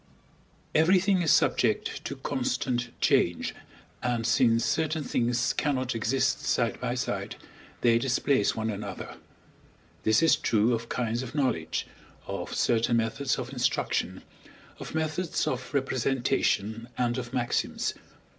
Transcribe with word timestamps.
Everything 0.73 1.21
is 1.21 1.29
subject 1.29 2.03
to 2.05 2.15
constant 2.15 2.89
change, 3.01 3.53
and 4.01 4.25
since 4.25 4.65
certain 4.65 5.03
things 5.03 5.53
cannot 5.53 5.93
exist 5.93 6.41
side 6.43 6.79
by 6.81 6.95
side, 6.95 7.35
they 7.81 7.99
displace 7.99 8.55
one 8.55 8.71
another 8.71 9.17
This 10.01 10.23
is 10.23 10.35
true 10.35 10.73
of 10.73 10.89
kinds 10.89 11.21
of 11.21 11.35
knowledge, 11.35 11.85
of 12.25 12.55
certain 12.55 12.97
methods 12.97 13.37
of 13.37 13.53
instruction, 13.53 14.23
of 14.79 14.95
methods 14.95 15.45
of 15.45 15.71
representation, 15.71 16.89
and 16.97 17.19
of 17.19 17.31
maxims. 17.31 17.93